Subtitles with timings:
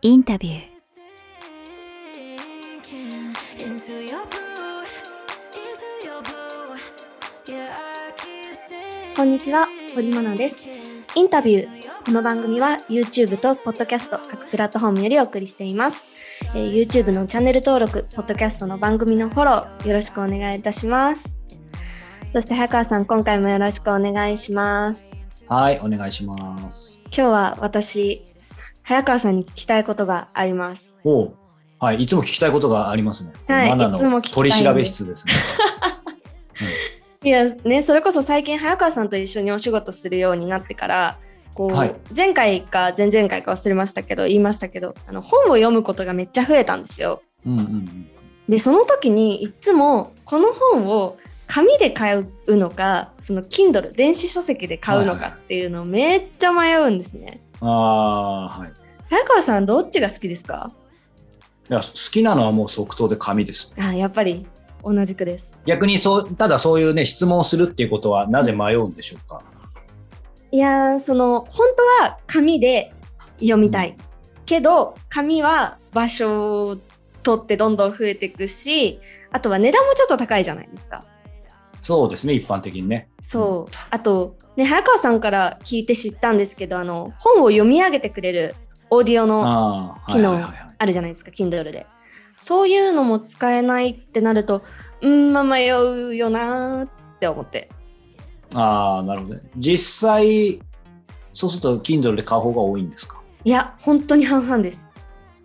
[0.00, 0.58] インタビュー
[9.16, 9.66] こんにちは、
[9.96, 10.64] 堀真奈です。
[11.16, 12.04] インタビュー。
[12.06, 16.06] この番組は YouTube と Podcast 各プラットフォームよりお送りしています。
[16.54, 21.40] えー YouTube のチャンネル登録、Podcast の番組のフォロー、よろしくお願いいたします。
[22.32, 25.10] そして早川さん、今回もよろしくお願いします。
[25.48, 27.00] はい、お願いします。
[27.06, 28.22] 今日は私、
[28.88, 30.96] 早川さんに聞きたいことがあります。
[31.04, 31.34] おう
[31.78, 33.34] はい、いつも聞きたいことがありますね。
[33.46, 35.34] はいいつも取り調べ室ですね。
[37.22, 41.18] いやね、それこそ最近早川さんと一緒にお仕事するようになってから
[41.52, 47.20] こう、はい前回か前々回か忘れましたけど言いましたけどあの本を読むことがめっちゃ増えたんですよ。
[47.44, 48.08] うんうんうん。
[48.48, 57.42] でその時にいつもこの本を紙で買うのかその Kindle 電子書籍で買うのかっていうのをめっちゃ迷うんですね。
[57.60, 58.72] ああ、はい。
[59.10, 60.70] 早川さんどっちが好きですか？
[61.70, 63.72] いや好きなのはもう即答で紙です。
[63.78, 64.46] あやっぱり
[64.84, 65.58] 同じくです。
[65.66, 69.42] 逆にそう、ただそういうね、質問をするっていうことはなぜ迷うんでしょうか？
[70.50, 71.66] いやーその本
[72.00, 72.92] 当は紙で
[73.38, 73.96] 読みたい、
[74.46, 76.78] けど紙は場所を
[77.22, 81.04] 取ってどんどん増えていくしあとは値段もちょっと高いじゃないですか
[81.80, 83.08] そうですね、一般的にね。
[83.20, 83.74] そう。
[83.90, 88.54] あとね早川さんから聞いて知ったんですけどあの本を読み上げてくれる
[88.90, 90.34] オーディオの機能
[90.78, 91.86] あるじゃないですか Kindle で。
[92.36, 94.62] そういうのも使えないってなると
[95.00, 96.88] うんまあ迷うよなーっ
[97.20, 97.68] て思って。
[98.54, 99.42] ああ、なるほどね。
[99.56, 100.60] 実際、
[101.32, 103.20] そうすると Kindle で買う方が多いんですか？
[103.44, 104.88] いや本当に半々です。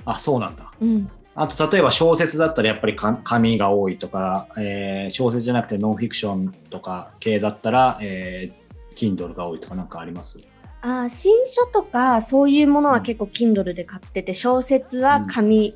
[0.06, 0.72] あ、そうなんだ。
[0.82, 10.40] うんあと例えば小説だったらやっぱりか紙が多いとか、えー小説じゃなくてノンフィクションとか系だったら、えー、Kindle が多いとかなんかあります？
[10.82, 15.76] あー新書とかそういうものは結構 Kindle で買ってて小説は紙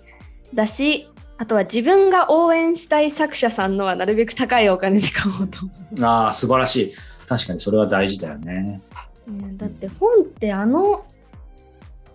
[0.53, 5.59] だし、あとは自分が応援したい作者さんのはなるべく高いお金で買おうと
[5.95, 6.93] 思ああ、素晴らしい。
[7.27, 8.81] 確かにそれは大事だよね。
[9.27, 11.05] う、ねだって本ってあの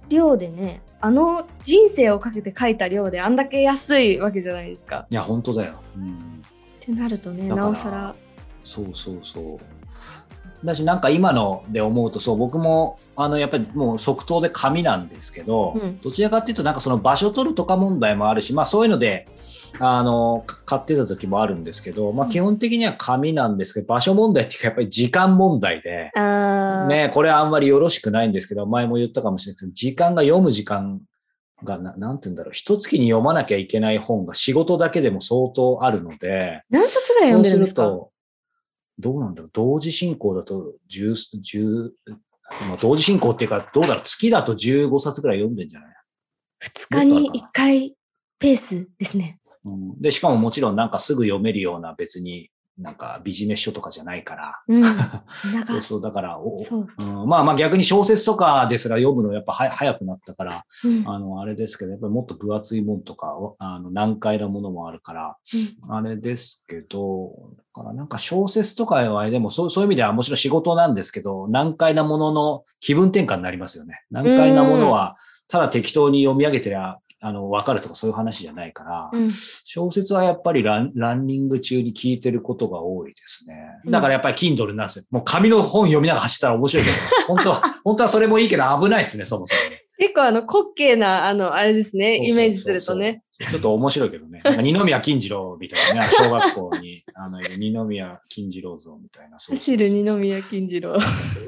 [0.08, 5.06] 量でねあの人生をかけて書いた量であんだけ安いわけじゃないですか。
[5.10, 5.74] いや、本当だよ。
[5.96, 6.16] うん、っ
[6.78, 8.14] てなるとねなおさら
[8.62, 9.81] そうそうそう。
[10.64, 16.00] だし、なんか今ので思うと、そう、僕も、あの、やっぱりもう即答で紙なんですけど、うん。
[16.00, 19.26] どちらかっていうと、なんかその場所取るとか問題もあるし、まあそういうので、
[19.80, 26.10] あの、か買ってた時もあるんですけど、まあ基本的には紙なんですけど、場所問題っていうか、やっぱり時間問題で、
[26.88, 31.00] ね、これはあんまりよろしくないんですけど、前も言ったかもしれないけど、時間が読む時間
[31.64, 38.11] がな、なんて言うんだろう、一月に読まなきゃいけない本が仕事だけでも相当あるので、何冊ぐらい読んでるんですか？
[38.98, 41.90] どうなんだろう、同時進行だと10、10、
[42.68, 45.90] まあ、同時進行っていうか、どうだろう、月だと15冊ぐらい読んでんじゃない、
[46.62, 47.96] 2日に1回
[48.38, 49.40] ペースですね。
[49.64, 61.08] うん、で、しかももちろんなんかすぐ読めるような別になんかビジネス書とかじゃないから、うん、 そうかそう、だから、おそう、うん、まあまあ逆に小説とかですら読むのやっぱは早くなったから、うん。
[61.08, 65.36] あの、あれですけど、やっぱりもっと分厚いもんとか、おあの難解なものもあるから、
[65.88, 65.94] うん。
[65.94, 67.32] あれですけど、
[67.74, 74.02] だからなんか小説とかはでもそうそういう意味ではもちろん仕事なんですけど、難解なものの気分転換になりますよね。
[74.10, 75.16] 難解なものは、
[75.48, 79.30] ただ適当に読み上げてりゃ、あの、わかるとかそういう話じゃないから、うん
[79.64, 83.54] 小説はやっぱりランランニング中に聞いてることが多いですね。
[83.84, 85.04] うんだからやっぱり Kindle なんですよ。
[85.10, 86.96] もう紙の本読みながら走ったら面白いけど、
[87.28, 89.81] 本当は、 本当はそれもいいけど危ないですね、そもそもね。
[90.02, 93.22] 結構あの滑稽なあのあれですねイメージするとね。
[93.50, 94.40] ちょっと面白いけどね。
[94.44, 99.38] なんか二宮金次郎みたいなね、 小学校に、あの、二宮金次郎像みたいな。
[99.40, 100.96] そう走る二宮金次郎。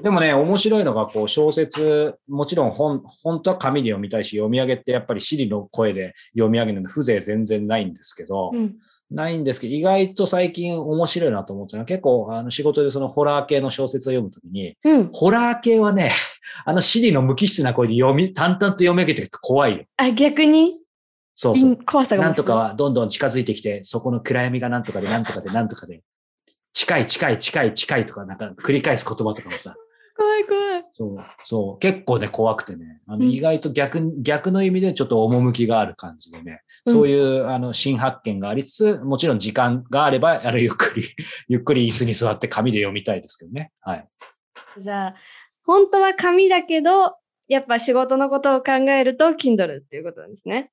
[0.03, 8.77] でもね、面白いのが、こう、小説、もちろん本、本当は紙で読みたいし、読み上げってやっぱりシリの声で読み上げるので風情全然ないんですけど、うん
[9.15, 15.09] ないんですけど、意外と最近面白いなと思ったのは、結構、あの、仕事でそのホラー系の小説を読むときに、うん。
[15.13, 16.13] ホラー系はね、
[16.65, 19.85] あの、シリの無機質な声で読み、淡々と読み上げていくと怖いよ。
[19.97, 20.81] あ逆に？
[21.37, 21.79] そうそう。
[21.85, 26.03] 怖さがなんとかはどんどん近づいてきて、そこの暗闇がなんとかで、なんとかで、なんとかで、
[26.73, 29.75] 近い、近い、近い、近いとか、なんか繰り返す言葉とかもさ、
[30.25, 30.85] 怖い怖い。
[30.91, 41.05] そう、そう、結構ね、怖くてね、あのうん意外と逆に、逆の意味でちょっと趣がある感じでね、うんそういう、あの、新発見がありつつ、もちろん時間があれば、あれゆっくり、
[41.49, 43.71] ゆっくり椅子に座って紙で読みたいですけどね。
[43.81, 44.09] はい。
[44.79, 45.15] じゃあ
[45.63, 47.17] 本当は紙だけど
[47.49, 50.71] やっぱ仕事のことを考えると Kindle っていうことなんですね。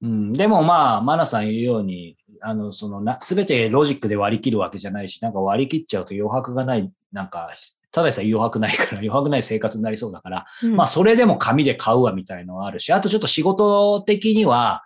[0.00, 7.50] うん、でもまあ、マナさん言うように、あの、そのな、すべてロジックで割り切るわけじゃないし、なんか割り切っちゃうと余白がない、なんか、
[7.90, 14.82] ただでさえ余白ないから、 余白ない生活になりそうだから、うんまあ、それでも紙で買うわみたいのはあるし、あとちょっと仕事的には、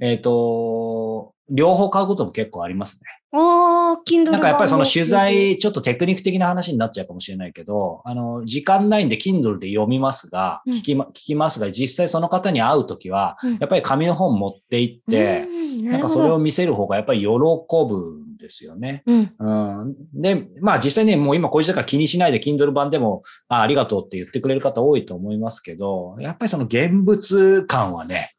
[0.00, 3.21] えっ、と、両方買うことも結構ありますね。
[3.34, 16.14] おー、Kindle なんかやっぱりその取版材、ちょっとテクニック的な話になっちゃうかもしれないけど、あの、時間ないんで Kindle で読みますが、うん聞きま、聞きますが、実際その方に会うときは、うんやっぱり紙の本持って行って、うんなかなんるほど。
[16.14, 19.02] それを見せる方がやっぱり喜ぶんですよね。
[19.06, 19.34] うん。
[19.38, 19.94] うん。
[20.14, 28.31] で、まあ実際ね、もう今こういう時代から気にしないで Kindle 版でも、あありがとうって言ってくれる方多いと思いますけど、やっぱりその現物感はね、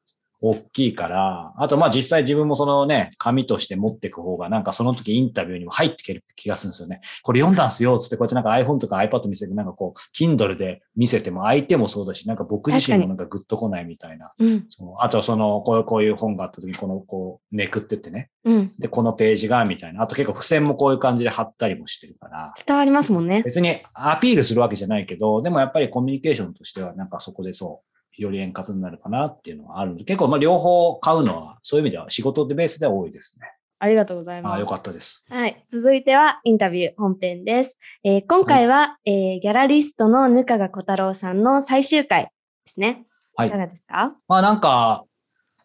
[0.45, 6.99] 大きいから、あとまあ実際自分もそのね、紙として持っていく方がなんかその時インタビューにも入ってける気がするんですよね。
[7.21, 14.29] これ読んだんすよ、つってこうやってなんか iPhone とか iPad 見せてなんかこう、Kindle で見せても相手もそうだし、なんか僕自身もなんかグッとこないみたいな。
[14.37, 14.65] うん。
[14.67, 18.29] そうあとその、こういうこういう本があった時にこの、こう、めくってってね。
[18.43, 18.71] うん。
[18.77, 20.01] で、このページが、みたいな。
[20.01, 23.43] あと結構付箋もこういう感じで貼ったりもしてるから、伝わりますもんね。
[23.43, 33.47] 別にアピールするわけじゃないけど、でもやっぱりコミュニケーションとしては、なんかそこでそう、より円滑になるかなっていうのはあるので、結構まあ両方買うのは、そういう意味では仕事でベースでは多いですね。
[33.79, 34.65] ありがとうございああ、ますよ。
[34.67, 35.25] かったです。
[35.29, 35.63] はい。
[35.67, 37.77] 続いてはインタビュー本編です。
[38.03, 42.29] えー今回は、えーギャラリストのぬかが小太郎さんの最終回で
[42.65, 43.05] すね。
[43.35, 44.15] はいいかがですか？
[44.27, 45.03] まあなんか、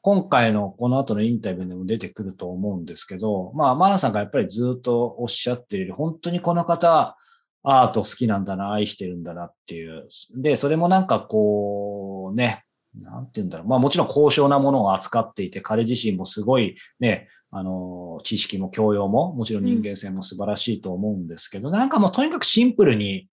[0.00, 7.16] 今回のこの後のインタビューでも出てくると思うんですけど、まあ、マナさんがやっぱりずっとおっしゃっている本当にこの方、
[7.64, 10.08] アート好きなんだな、愛してるんだなっていう。
[10.36, 12.64] で、それもなんかこう、ね、
[12.94, 13.68] なんて言うんだろう。
[13.68, 23.28] まあもちろん高尚なものを扱っていて、彼自身もすごいね、あの、知識も教養も、もちろん人間性も素晴らしいと思うんですけど、なんかもうとにかくシンプルに、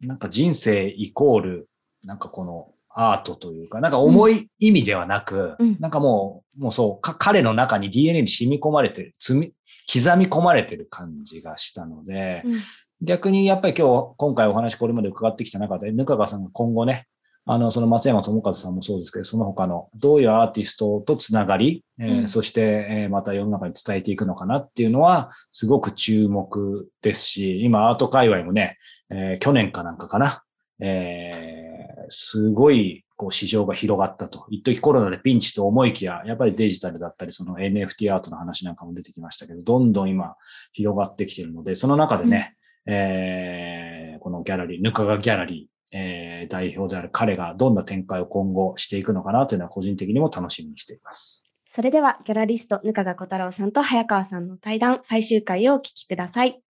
[0.00, 1.68] なんか人生イコール、
[2.04, 9.52] なんかこのアートというか、なんか重い意味ではなく、うんなんかもう、もうそう、か彼の中に DNA に染み込まれてる、積み、
[9.92, 12.60] 刻み込まれてる感じがしたので、うん
[13.02, 17.06] 逆にやっぱり今日、今回お話これまで伺ってきた中で、ぬかがさんが今後ね、
[17.52, 28.78] あの、その松山智和さんもそうですけど、その他のどういうアーティストとつながり、えーうんそして、えーまた世の中に伝えていくのかなっていうのは、すごく注目ですし、今アート界隈もね、
[29.10, 30.44] えー去年かなんかかな、
[30.78, 34.46] えーすごい、こう市場が広がったと。
[34.50, 40.36] 一時コロナでピンチと思いきや、やっぱりデジタルだったり、その NFT アートの話なんかも出てきましたけど、どんどん今
[40.72, 42.54] 広がってきているので、その中でね、
[42.86, 51.46] えーこのギャラリー、ぬかがギャラリー、えー代表である彼がどんな展開を今後していくのかなというのは個人的にも楽しみにしています。
[51.68, 56.60] それではギャラリストぬかが小太郎さんと早川さんの対談最終回をお聞きください。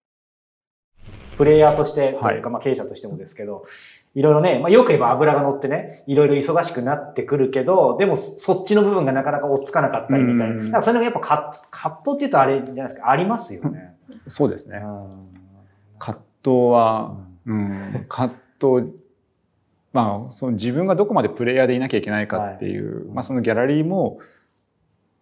[1.38, 3.64] プレイヤーとしてとはいいうか、まあ経営者としてもですけど、
[4.14, 10.54] いろいろね、まあよく言えば油が乗ってね、いろいろ忙しくなってくるけど、でもそっちの部分がなかなか追っつかなかったりみたいな。
[10.56, 13.94] うんなんかそれがやっぱ葛葛藤って言うとあれじゃないですか、ありますよね。
[14.28, 14.82] そうですね。
[14.84, 15.30] うん
[15.98, 18.92] 葛藤は、うん、葛藤、
[19.92, 24.18] まあ、その自分がどこまでプレイヤーでいなきゃいけないかっていう、まあそのギャラリーも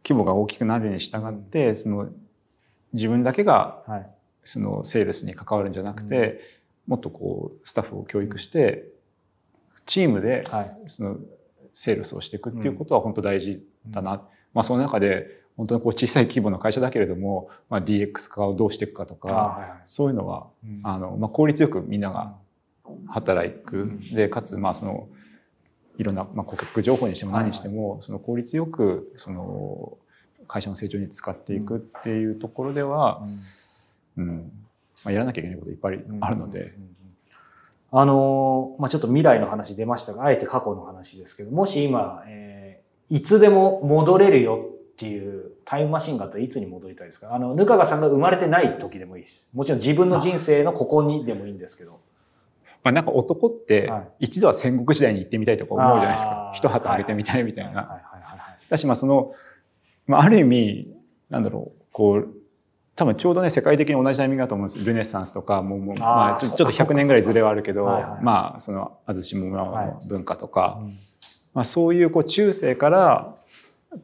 [0.05, 2.09] 規模が大きくなるに従って、その
[2.93, 4.11] 自分だけがはい。
[4.45, 6.41] そのセールスに関わるんじゃなくて、
[6.87, 8.89] もっとこうスタッフを教育して、
[9.85, 10.71] チームではい。
[10.87, 11.17] その
[11.75, 14.23] セールスをしていくっていうことは本当大事だな。
[14.55, 15.27] まあその中で
[15.57, 20.81] 本当にこう小さい規模の会社だけれども、まあ、DX 化をどうしていくかとか、そういうのはうん。
[20.83, 22.37] あの、まあ、効率よくみんなが
[23.09, 23.99] 働く。
[24.13, 25.09] で、かつ、まあ、その、
[25.97, 29.99] いろんな、まあ、顧客情報にしても何にしても、その効率よく、その、
[30.47, 33.23] 会社の成長に使っていくっていうところでは、
[34.17, 34.53] うん、
[35.05, 36.75] まあ、やらなきゃいけないこといっぱいあるので、。
[37.91, 47.35] あのーまあちょっと未来の話出ましたが、あえて過去の話ですけど、もし今、えーいつでも戻れるよっていうタイムマシンがあったらいつに戻りたいですか？
[47.35, 49.49] あの、ぬかがさんが生まれてない時でもいいです。
[49.55, 52.01] もちろん自分の人生のここにでもいいんですけど。
[52.85, 56.57] まあ、なんか男ってはい、一度は戦国時代に行ってみたいとか思うじゃないですあかー。
[56.57, 57.71] 一旗あげてみたいみたいな。
[57.71, 58.19] はいはいはいはい
[58.69, 59.33] だし、まあ、その、
[60.07, 60.95] まあ、ある意味、
[61.31, 62.29] なんだろう、こう、
[62.97, 64.85] 多分ちょうどね、世界的に同じタイミングだと思うんです。
[64.85, 66.93] ルネッサンスとか、もう、もうまあ、ちょっとそっかそっか。
[66.95, 70.99] 100年ぐらいずれはあるけど、はいはいまあ、その、安土桃山の文化とか、うん。
[71.55, 73.37] まあ、そういう、こう、中世から、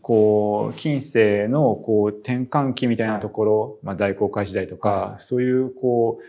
[0.01, 5.23] こう、近世の、こう、転換期みたいなところ、まあ、大航海時代とか、はい。
[5.23, 6.25] そういう、こう、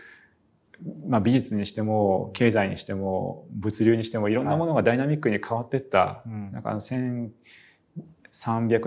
[1.08, 7.30] まあ、美術にしても、経済にしても、物流にしても、いろんなものがダイナミックに変わっていった、うんなんかあの1300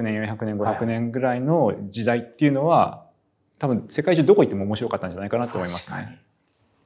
[0.02, 3.06] 年400年500年ぐらいの時代っていうのは
[3.58, 6.20] 多分世界中どこ行っても面白かったんじゃないかなと思いますね。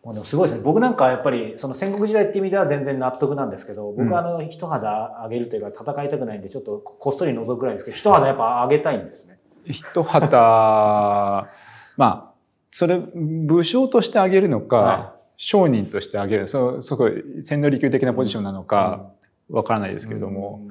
[0.03, 0.63] まあでもすごいですね。
[0.63, 9.39] 僕なんかやっぱりその戦国時代っていう意味では全然納得なんですけど、僕はあの一肌上げるというか戦いたくないんでちょっとこっそり覗くぐらいですけど、一肌やっぱ上げたいんですね。
[9.65, 10.27] 一旗
[11.95, 12.32] まあ
[12.75, 19.11] それ武将としてあげるのか、は商人としてあげるそうすごい千利休的なポジションなのか
[19.49, 20.67] わからないですけれども、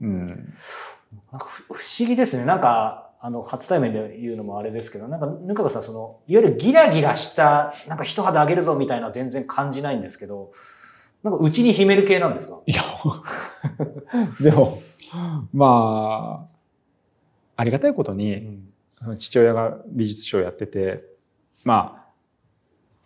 [0.00, 0.26] うん。
[0.26, 2.44] なんかふ不思議ですね。
[2.44, 10.52] なんか、あの、初対面で言うのもあれですけど、なんか、ぬかがさん、その、いわゆるギラギラした、なんか一肌あげるぞみたいな全然感じないんですけど、
[11.22, 12.60] なんか、うちに秘める系なんですか？
[12.64, 12.82] いや
[14.40, 14.80] でも
[15.52, 16.46] ま
[17.56, 18.60] あありがたいことに、
[18.98, 21.04] その父親が美術賞をやってて
[21.64, 22.04] ま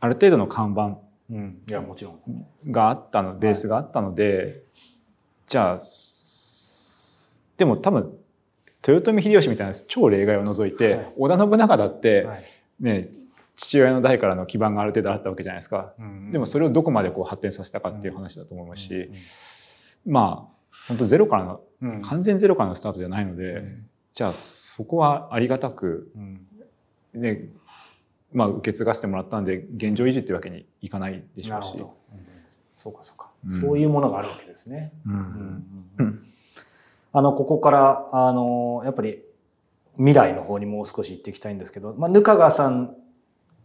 [0.00, 0.99] あある程度の看板
[1.30, 1.62] うん。
[1.68, 2.46] いや、もちろん。
[2.70, 4.62] があったのベースがあったので、
[5.46, 8.16] じゃあすでも多分
[8.87, 12.44] 豊臣秀吉みたいな超例外を除いて、はい織田信長だって、はい。
[12.80, 13.08] ね
[13.56, 15.94] 父親の代からの基盤がある程度あったわけじゃないですか。
[16.32, 19.11] でもそれをどこまでこう発展させたかっていう話だと思いますし、
[20.04, 20.54] まあ
[20.88, 23.62] 本当ゼロからのうん、完全ゼロからのスタートじゃないので、
[24.14, 26.46] じゃあそこはありがたくうん。
[27.14, 27.49] ね
[28.34, 31.66] まあ受け継がせてもらったんで現状維持っていうわけにいかないでしょうし。
[31.66, 31.96] なるほど。
[32.12, 32.24] うん
[32.76, 33.60] そうか、そうか、うん。
[33.60, 34.92] そういうものがあるわけですね。
[37.12, 39.22] あの、ここから、あの、やっぱり
[39.96, 42.96] 未来の方にもう少し行っていきたいんですけど、まあ、ぬかがさん、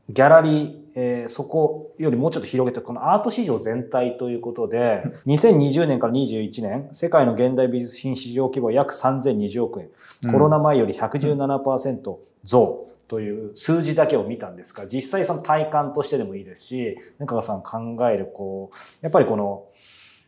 [0.09, 9.89] ギャラリー、えーそこよりもうちょっと広げて、このアート市場全体ということで、2020年から21年、世界の現代美術品市場規模は約3020億円、
[10.31, 19.65] コロナ前より117%増という数字だけを見たんですが、実際その体感としてでもいいですし、ぬかがさん考える、こう、やっぱりこの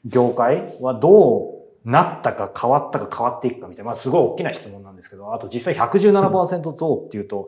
[0.03, 7.47] 業界はどうなったか変わったか変わっていくかみたいな、まあすごい大きな質問なんですけど、あと実際117%増っていうと、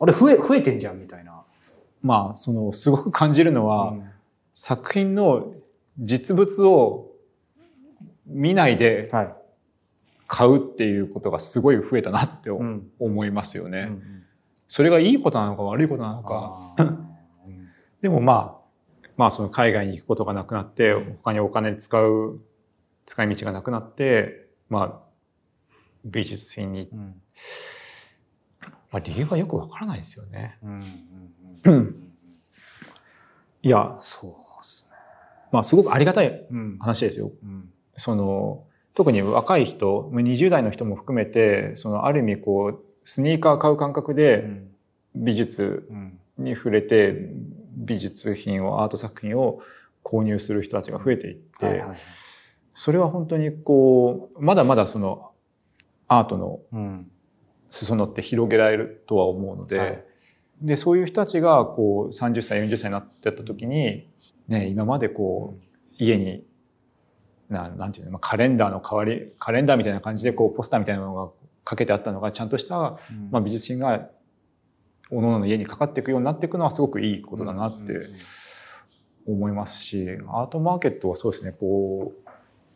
[0.00, 1.42] あれ増え、増えてんじゃんみたいな。
[2.02, 4.10] まあそのすごく感じるのは、うん
[4.56, 5.52] 作品の
[5.98, 7.10] 実物を
[8.24, 9.34] 見ないではい。
[10.28, 12.88] 買うっていうことがすごい増えたなってうん。
[13.00, 13.88] 思いますよね。
[13.90, 14.24] うん
[14.68, 16.74] それがいいことなのか悪いことなのか。
[18.02, 18.64] でもまあ、
[19.16, 22.40] まあその海外に行くことがなくなって、他にお金使う、
[23.06, 25.04] 使い道がなくなって、まあ、
[26.04, 27.20] 美術品に、うん
[28.90, 30.58] まあ理由はよくわからないですよね。
[33.62, 34.96] いや、そうですね。
[35.50, 37.32] まあすごくありがたいうん話ですよ。
[37.42, 44.68] うんその、特に若い人、まあ20代の人も含めて、そのある意味こう、スニーカー買う感覚うでん。
[45.14, 46.18] 美術うん。
[46.38, 47.30] に触れて、
[47.76, 49.60] 美術品を、アート作品を
[50.02, 51.84] 購入する人たちが増えていって、
[52.74, 55.30] それは本当にこう、まだまだその
[56.08, 57.10] アートのうん。
[57.70, 60.04] 裾野って広げられるとは思うので、はい。
[60.62, 64.08] で、そういう人たちがこう30歳、40歳になってった時に、
[64.46, 65.62] ね、今までこう、
[65.98, 66.44] 家に、
[67.48, 71.30] ななんていうの、まあ、カレンダーの代わり、カレンダーみたいな感じでこうポスターみたいなのが
[71.64, 73.30] かけてあったのが、ちゃんとした、うん。
[73.30, 74.08] まあ、美術品が、
[75.10, 77.98] おのおのの家にかかっていくようになっていくのはすごくいいことだなって
[79.26, 82.12] 思いますし、アートマーケットはそうですね、こ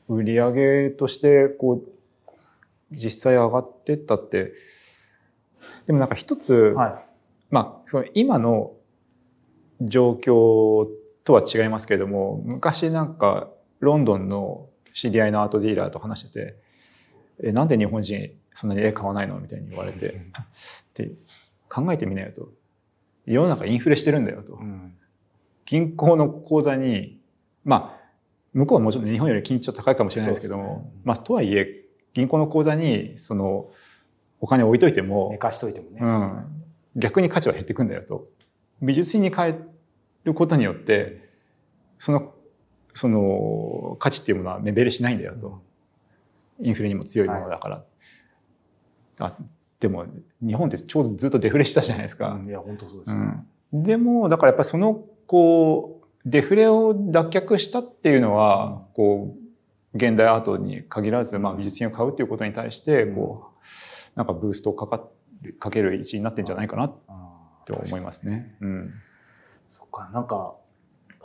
[0.09, 4.52] う、売り上げとして、こう、実際上がってったって、
[5.87, 7.02] でもなんか一つ、は
[7.50, 8.73] まあ、その今の
[9.80, 10.88] 状況
[11.25, 13.49] とは違いますけれども、昔なんか
[13.80, 16.57] ロンドンの知り合いのアートディーラーと話してて、
[17.42, 20.20] え、なんで日本人そんなに絵買わないのみたいに言われて、
[20.94, 21.12] で、
[21.68, 22.48] 考えてみなよと。
[23.24, 24.54] 世の中インフレしてるんだよと。
[24.54, 24.56] い。
[24.56, 24.94] うん
[25.64, 27.20] 銀行の口座に、
[27.62, 28.10] まあ、
[28.54, 31.84] 向こうはもちろん日本より金利ちょっと高いかもしれないですけども、ねまあ、とはいえ、
[32.14, 33.70] 銀行の口座に、その、
[34.40, 35.98] お金置いといても、寝かしといてもね。
[36.00, 36.44] うん、
[36.96, 38.28] 逆に価値は減っていくんだよと。
[38.80, 39.58] 美術品に変え
[40.24, 41.28] ることによって、
[41.98, 42.32] その、
[42.94, 45.62] その価値っていうものは目減りしないんだよと。
[46.60, 47.84] インフレにも強いものだから。
[49.18, 49.37] あ
[49.80, 50.06] でも、
[50.42, 52.30] 日本ってちょうどずっとデフレしたじゃないですか。
[52.30, 53.44] うんいや、本当そうですね。
[53.72, 59.37] うん、でも、だからやっぱりその、こう、デフレを脱却したっていうのは、こ
[59.94, 65.08] う、現代アートに限らず、まあ美術品を買うっていうことに対して、こう、なんかブーストをかか
[65.58, 68.56] かける位置になってんじゃないかなあーと思いますね。
[68.60, 68.94] うん。
[69.70, 70.56] そっか、なんか、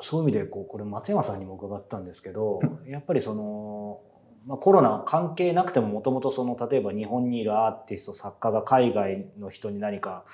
[0.01, 4.01] そういう意味で、こう、これ松山さんにも伺ったんですけど、やっぱりその、
[4.45, 10.25] まあ、コロナ関係なくてももともとその例えば日本にいるアーティスト作家が海外の人に何か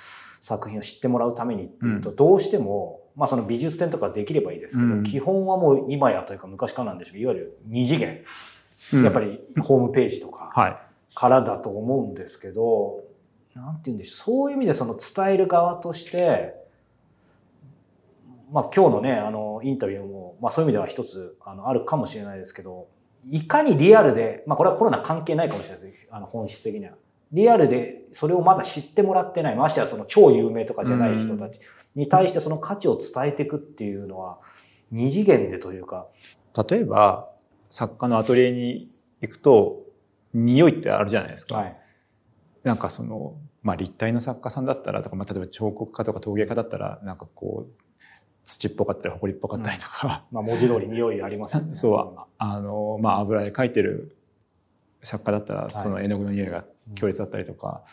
[0.42, 5.04] 作品を知ってもらうためにっていうとうどうしても、まあその美術展とかできればいいですけど、うん。
[5.04, 7.18] 基本はもう今やというか昔からなんでしょう。
[7.18, 8.22] いわゆる二次元、
[8.94, 9.04] うん。
[9.04, 10.78] やっぱりホームページとか はい。
[11.14, 13.04] からだと思うんですけど
[13.56, 14.16] なんて言うんでしょう。
[14.26, 16.56] そういう意味でその伝える側として
[18.52, 22.88] まあ今日のねあのインタビューも、まあ、そういう意味では一つあのあるかもしれないですけど
[23.28, 26.08] いかにリアルで、まあ、これはコロナ関係ないかもしれないです。
[26.12, 26.94] あの本質的には。
[27.32, 31.60] リアルでそれをまだ知ってもらってない、ましてやその超有名とかじゃない人たち
[31.96, 34.40] に対してその価値を伝えていくっていうのは、
[34.92, 36.08] 二次元でというか、
[36.70, 37.30] 例えば
[37.70, 38.90] 作家のアトリエに
[39.22, 39.84] 行くと
[40.34, 41.58] 匂いってあるじゃないですか。
[41.58, 41.78] はい。
[42.64, 47.84] なんかその、まあ、立体の作家さんだったらとか、まあ、例えば彫刻家とか陶芸家だったらなんかこう
[48.50, 51.74] 土っぽかったり埃っぽかったりとか、 まあ文字通り匂いありますよね。
[51.76, 52.20] そう。
[52.38, 54.16] あの、まあ、油で描いてる
[55.04, 55.72] 作家だったらい。
[55.72, 56.66] その絵の具の匂いが
[56.96, 57.84] 強烈だったりとか、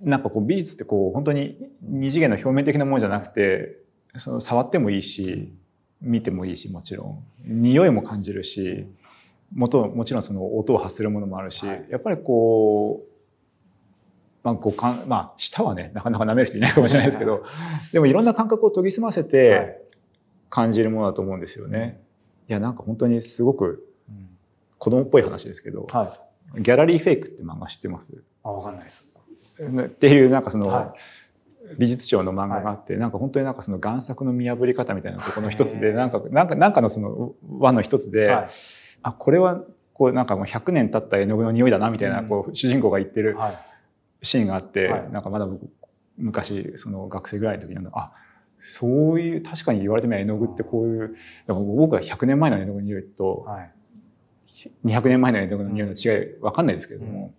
[0.00, 3.80] なんかこう美術ってこう本当に二次元の表面的なものじゃなくて
[4.16, 5.52] その触ってもいいし
[6.00, 7.24] 見てもいいしもちろん。
[7.44, 8.86] 匂いも感じるし
[9.52, 11.86] もともちろんその音を発するものもあるし、はい。
[11.90, 13.08] やっぱりこう
[14.44, 17.44] まあ、五感まあ舌はねなかなか舐める人いないかもしれないですけど
[17.92, 19.30] でもいろんな感覚を研ぎ澄ませはい。
[19.30, 19.87] て
[20.50, 22.00] 感じるものだと思うんですよね。
[22.48, 24.28] いやなんか本当にすごくうん
[24.78, 26.18] 子供っぽい話ですけどは
[26.58, 26.62] い。
[26.62, 28.22] 「ギャラリーフェイク」って漫画知ってます？
[28.42, 29.06] あ、わかんないです。
[29.60, 30.94] っていうなんかその、は
[31.76, 38.46] 美術賞の漫画があって、なんか本当になんかその贋作の見破り方みたいなところの一つでなんかなんかなんかのその輪の一つで、はい。
[39.02, 39.62] あこれは
[39.92, 43.54] こうなんかもう100年経った絵の具の匂いだなみたいな、うんこう主人公が言ってるはい。
[44.22, 45.68] シーンがあって、はいなんかまだ僕
[46.16, 48.12] 昔その学生ぐらいの時にあ
[48.60, 53.72] そういう確かに言われてみれば絵の具ってこういう僕は100年前の絵の具の匂いとはい。
[54.84, 57.32] 200年前の絵の具の匂いの違い分かんないですけれども、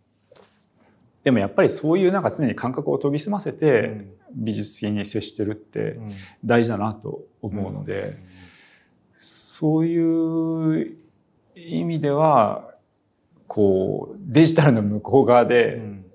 [1.23, 4.15] でもやっぱりそういうなんか常に感覚を研ぎ澄ませて、うん。
[4.31, 6.09] 美術品に接してるってうん。
[6.45, 8.15] 大事だなと思うので、
[9.19, 10.97] そういう
[11.55, 12.73] 意味では
[13.47, 16.05] こうデジタルの向こう側うでん。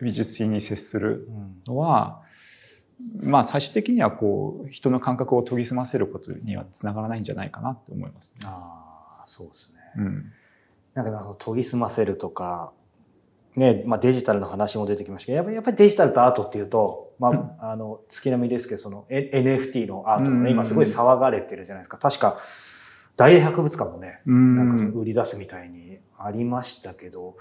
[0.00, 2.22] 美術品に接するうんのは、
[3.22, 8.46] まあ最終的にはこう人の感覚を研ぎ澄ませることにはつながらないんじゃないかなって思いますね。
[8.46, 9.78] ああ、そうですね。
[9.98, 10.32] うん
[10.94, 12.72] なんかその研ぎ澄ませるとか、
[13.54, 21.98] ね、まあデジタルの話も出てきましたけど、やっぱりデジタルとアートっていうと、まあ、あの、月並みですけど、そのえ NFT のアートもね、うん今すごい騒がれてるじゃないですか。
[21.98, 22.38] 確か、
[23.16, 27.36] 大英博物館もね、なんかその売り出すみたいにありましたけど、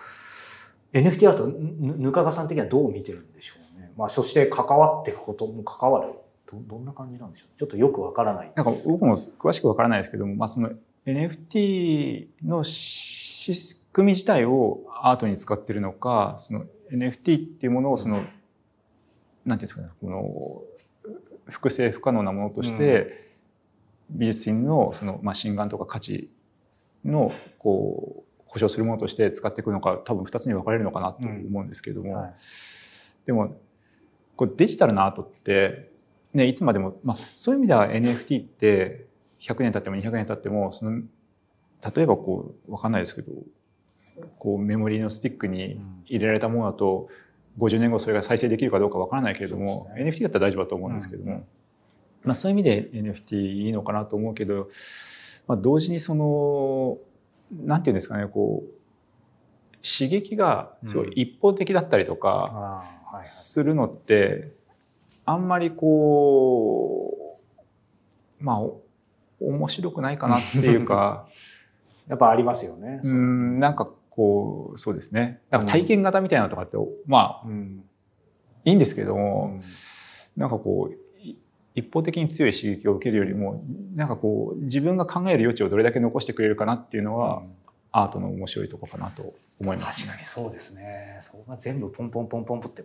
[0.92, 3.60] NFT アート、ぬぬかがさん的にはどう見てるんでしょう？
[3.60, 3.65] ね。
[3.98, 6.14] まあ、そして関わっていくことも関わる。
[6.52, 8.52] どどんな感じなんでしょうちょっとよくわからない。
[8.56, 10.70] なんか僕も詳しくわからないですけども、まあ、その
[11.06, 18.34] NFT の仕組み自体をアートに使ってるのか、その NFT っていうものをその、なんてい
[19.50, 23.26] うんですかね、この複製不可能なものとして、
[24.10, 26.30] 美術品のその、まあ、心眼とか価値
[27.04, 32.34] のこう保証するものとして使っていくのか多分2つに分かれるのかなと思うんですけれども、はい。
[33.26, 33.56] でも
[34.36, 35.92] こうデジタルなアートって、
[36.34, 39.08] ね、いつまでも、まあ、そういう意味では NFT って
[39.40, 41.02] 100年経っても200年経ってもその
[41.96, 43.32] 例えばこう分かんないですけど
[44.40, 47.10] こうメモリーのスティックに入れられたものだと
[47.60, 51.46] 50年後それが再生できるかどうか分からないけれども、そうです NFT だったら大丈夫だと思うんですけども、うん。
[52.24, 54.68] まあ、そういう意味で NFT いいのかなと思うけど、
[55.48, 56.98] まあ、同時にその
[57.52, 58.70] なんていうんですかねこう
[59.88, 62.84] 刺激がすごい一方的だったりとか、
[63.26, 64.52] するのって
[65.26, 67.40] あんまりこ
[68.40, 68.82] うまあお
[69.40, 71.28] 面白くないかなっていうか
[72.08, 73.00] やっぱありますよね。
[73.04, 75.42] うーんなんかこうそうですね。
[75.50, 77.84] なんか体験型みたいなのとかってまあうん。
[78.64, 79.62] いいんですけどうも、ん。
[80.38, 81.38] なんかこうい
[81.76, 83.64] 一方的に強い刺激を受けるよりも
[83.96, 87.44] なんかこう自分が考える余地をどれだけ残してくれるかなっていうのは、
[87.98, 90.22] アートの面白いとこかなと思いますね確か。
[90.22, 91.18] にそうですね。
[91.22, 92.84] そこが全部ポンポンポンポンポンって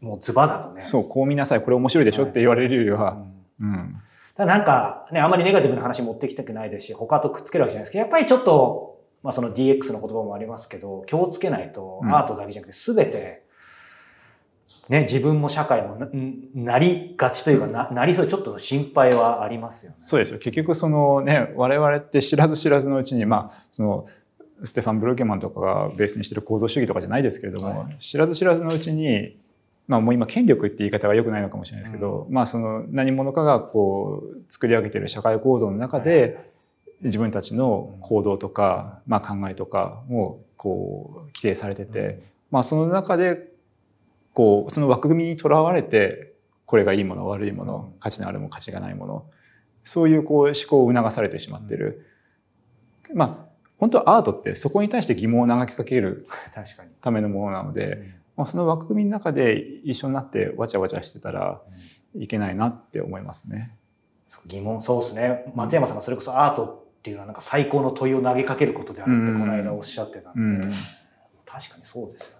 [0.00, 0.82] もうズバだとね。
[0.84, 3.24] そうこう見なさいこれ面白いでしょって言われるよりは、
[3.60, 3.96] うんうん
[4.36, 13.44] ただなんかね、あんまりネガティブな話持ってきたくないですし、他とくっつけるわけじゃないですけど、やっぱりちょっと、まあその DX の言葉もありますけど、気をつけないと、うんアートだけじゃなくて全て、
[14.88, 16.08] ね、自分も社会もな
[16.72, 19.98] なりがちというかな、なりそうでちょっとの心配はありますよね。
[20.00, 24.06] そうですよ結局そのね我々って知らず知らずのうちにまあその
[24.64, 29.36] ステファン・ブルーケマンとかがベースにしてる構造主義とかじゃないですけれども、は知らず知らずのうちに
[29.88, 36.50] まあもう今権力って言い方は良くないのかもしれないですけど、まあその何者かがこう作り上げてる社会構造の中で
[37.02, 43.48] 自分たちの行動とか、まあ考えとかもこう規定されてて、まあその中で
[44.32, 46.34] こうその枠組みにとらわれて
[46.66, 49.24] これがいいもの悪いもの価値のあるもの価値がないもの
[49.82, 52.06] そういうこう思考を促されてしまってる、
[53.12, 53.49] まあ
[53.80, 56.26] 本当はアートってそこに対して疑問を投げかける。
[57.00, 58.02] ためのものなので、
[58.36, 61.60] まあ、その枠組みの中で一緒になってわちゃわちゃしてたら
[62.14, 63.74] いけないなって思いますね。
[64.46, 65.50] 疑問、そうですね。
[65.54, 70.72] 松山さんがそれこそアートっていうのはなんか最高の問いを投げかけることであるってうんこの間おっしゃってたんで、うん
[71.46, 72.38] 確かにそうですよ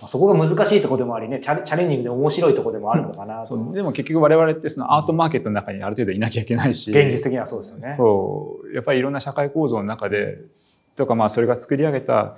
[0.00, 3.72] まあそこが難しいところでもありね、チャレチャレンジングで面白いところでもあるのかなと。
[3.72, 7.94] でも結局我々ってそのアートマーケットの中にある程度いなきゃいけないし、現実的にはそうですよね。
[7.96, 8.74] そう。
[8.74, 10.38] やっぱりいろんな社会構造の中で
[10.96, 12.36] とかまあそれが作り上げた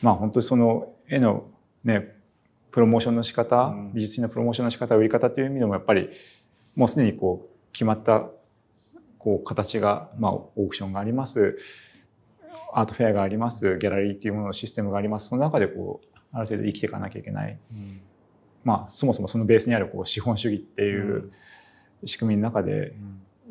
[0.00, 1.44] まあ本当にその絵の
[1.82, 2.14] ね
[2.70, 3.92] プロモーションの仕方、うん。
[3.94, 6.10] 美術品のプロモーションの仕方売り方っていう意味でもやっぱり
[6.76, 8.26] もうすでにこう決まった
[9.18, 11.56] こう形がまあオークションがあります。
[12.74, 13.78] アートフェアがあります。
[13.78, 15.28] ギャラリーっていうもののシステムがあります。
[15.28, 18.00] その中でこうある程度生きていかなきゃいけない、うん。
[18.64, 21.30] まあそもそもそのベースにあるこう資本主義っていう
[22.04, 22.94] 仕組みの中で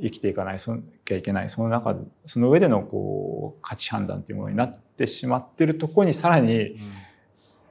[0.02, 6.78] 生きていかないそなきゃいけないその中でその上でのこう価値判断っていうものになってしまってるところにさらに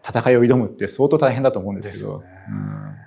[0.06, 2.20] 戦いを挑むって相当大変だと思うんですけど。
[2.20, 3.06] ですよね。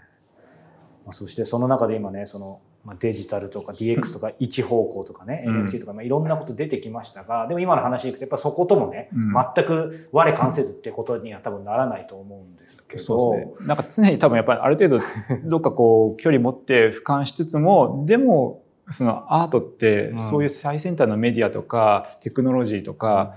[1.06, 5.64] まあ、そしてその中で今ねその、まあ、デジタルとか DX とか 一方向とかね、うん。
[5.66, 9.34] NFT とか、まあ、いろんなこと出てきましたがでも今の話でいくとやっぱそこともね、うん。
[9.56, 13.36] 全く我関せずってことには多分ならないと思うんですけど。
[13.36, 13.54] ね。
[13.62, 15.00] なんか常に多分やっぱりある程度
[15.50, 20.18] どっかこう距離持って俯瞰しつつもでもそのアートってうん。
[20.18, 23.36] そういう最先端のメディアとかテクノロジーとか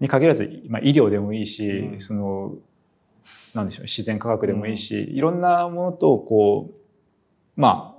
[0.00, 2.00] に限らず、まあ、医療でもいいし、うん。
[2.00, 2.54] その
[3.54, 6.74] なんでしょう自然科学でもいいし、いろんなものとこう
[7.56, 7.95] まあ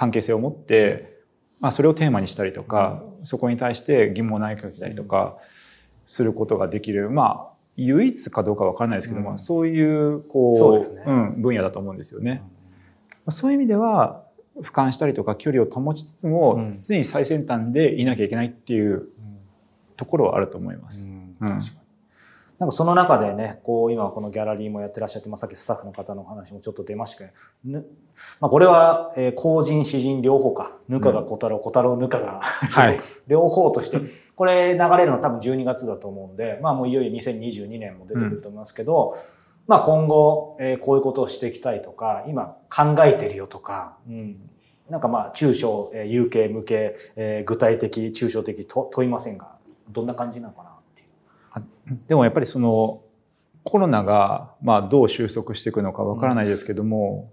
[0.00, 1.20] 関係性を持って、
[1.60, 5.36] まあ、それをテーマにしたりとか、そこに対して疑問を投げかけたりとか
[6.06, 9.26] することができるまあ唯一かどうかわからないですけど、うん。
[9.26, 12.42] まあ、そういうこうそうん、分野だと思うんですよね。
[13.10, 14.24] まあそういう意味では
[14.62, 16.78] 俯瞰したりとか距離を保ちつつも、うん。
[16.80, 19.06] 常に最先端でいなきゃいけないっていう
[19.98, 21.12] ところはあると思います。
[21.42, 21.46] うん。
[21.46, 21.79] 確かに
[22.60, 27.32] なんかその中でねこう今このギャラリーもやってらっしゃって、まあ、さっきスタッフの方のお話もちょっと出ましたけ
[27.64, 27.86] ど、ぬ
[28.38, 33.00] まあ、これは、えー公人詩人両方かぬかが小太郎、小太郎ぬかが、はい。
[33.26, 33.98] 両方として
[34.36, 39.16] これ流れるの多分12月だと思うんで、まあ、もういよいよ2022年も出てくると思いますけど、
[39.66, 44.36] まあ、今後、えーこういうことをしていきたいとか今考えてるよとか、うん、
[44.90, 49.52] なんかまあ中小、えー有形無形、えー具体的抽象的と問いませんが
[49.88, 50.69] どんな感じなのかな？
[52.08, 53.02] でもやっぱりその
[53.64, 57.32] コロナがまあどう収束していくのかわからないですけども、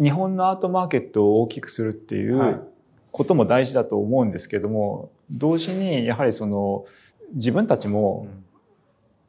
[0.00, 2.52] 日本のアートマーケットを大きくするっていはい。
[2.52, 2.68] う
[3.12, 6.86] ことも大事だと思うんですけども同時にやはりその
[7.34, 8.26] 自分たちも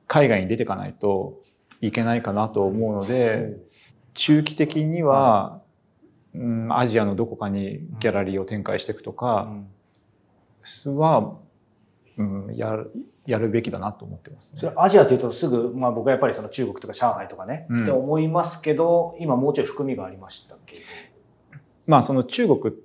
[0.08, 1.42] 海外に出ていかないと
[1.82, 3.58] いけないかなと思うので、
[4.14, 5.62] 中期的には、
[6.34, 9.68] うん、アジアのどこかにギャラリーを展開していくとうかん。
[10.98, 11.36] は、
[12.18, 12.92] うん、やる
[13.26, 14.60] やるべきだなと思ってますね。
[14.60, 17.84] それアジアっていうとすぐ、まあ、僕はやっぱりその中国とか上海とかね、うん。
[17.84, 20.76] って思いますけど今もうちょい含みがありましたけ？
[20.78, 20.82] ど、
[21.88, 22.78] まあその中国っ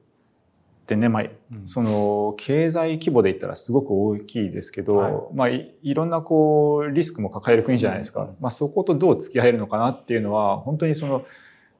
[0.86, 1.66] てね、まあ、うん。
[1.66, 5.12] その経済規模で言ったらすごく大きいですけど、はい。
[5.34, 8.36] まあいいろんなこうリスクも抱える国じゃないですか、うん。
[8.40, 11.24] まあ、そことどう付き合えるのかなっていうのは本当にその、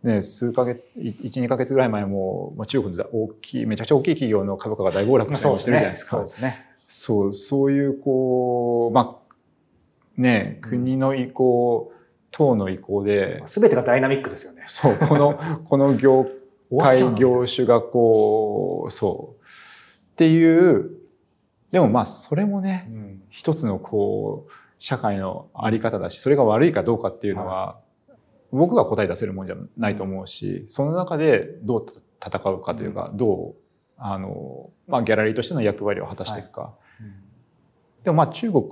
[0.02, 6.10] ね、数ヶ月12ヶ月ぐらい前も、まあ、中国で大きいめちゃくちゃ大きい企業の株価が大暴落してるじゃないですか。
[6.10, 6.67] そうですね。
[6.88, 11.92] そう、そういう、こう、まあ、ね、国の意向、
[12.30, 14.64] 党の意向で、すべてがダイナミックですよね。
[14.66, 16.26] そう、この、 この業
[16.78, 19.44] 界、業種がこう、そう、
[20.12, 20.90] っていう、
[21.70, 23.22] でもまあ、それもね、うん。
[23.28, 27.78] 一つのこう、社会のあり方だし、それが悪いかどうかっていうのは、
[28.50, 31.86] 僕が答え出せるもんじゃないと思うし、その中でどう
[32.24, 33.67] 戦うかというか、どう、
[33.98, 36.74] あの、まあ、ギャラリーとしての役割を果たしていくか。
[38.04, 38.64] でもまあ中国、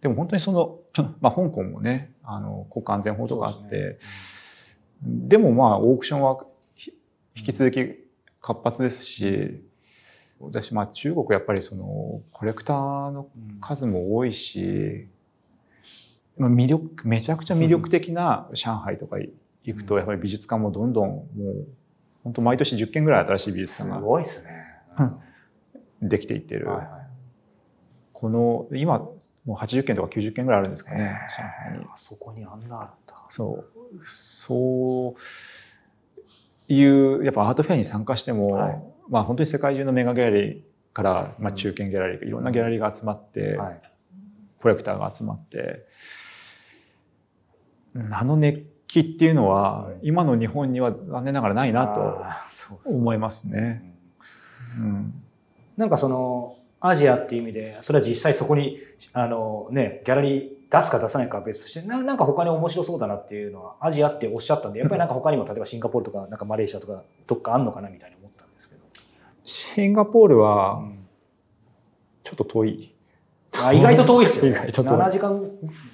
[0.00, 0.78] でも本当にその、
[1.20, 6.92] まあ香港もね、あの、国家安全法とかあって、そうででもまあオークションはひ
[7.34, 7.94] 引き続き
[8.40, 9.62] 活発ですし、
[10.40, 13.58] 私まあ中国やっぱりそのコレクターのうん。
[13.60, 15.08] 数も多いし、
[16.38, 19.16] まあ魅力、めちゃくちゃ魅力的な上海とか
[19.64, 21.66] 行くとやっぱり美術館もどんどんもう
[22.22, 24.00] 本当毎年10件ぐらい新しい美術す館が。
[24.00, 24.65] ごいですね。
[26.02, 26.68] できていってる。
[26.68, 27.06] はいはい
[28.18, 31.84] この今もう80件とか90件ぐらいあるんですかね、上海に。
[31.92, 33.26] あそこにあんなあった。
[33.28, 35.14] そう、そ
[36.68, 40.62] ういう、やっぱアートフェアに参加しても、はいまあ本当に世界中のメガギャラリー
[40.94, 43.82] から、まあ中堅ギャラリー、いろんなギャラリーが集まって、はい。
[44.62, 45.86] コレクターが集まって、
[48.10, 52.24] あの熱気っていうのは、今の日本には残念ながらないなと
[52.86, 53.95] 思いますね。
[54.76, 55.22] うん。
[55.76, 58.78] なんかそのアジアっていう意味でそれは実際そこに
[59.12, 68.82] あのねギャラリー出すか出さないかは別としてななんか他に面白そうだなっていうのはアジアっておっしゃったんでやっぱりなんか他にも例えばシンガポールとかなんかマレーシアとかどっかあんのかなみたいに思ったんですけど。
[69.44, 71.06] シンガポールはうん
[72.26, 72.94] ちょっと遠い。
[73.58, 74.58] あ意外と遠いですよ、ね。
[74.68, 75.44] 意外と遠い7時間、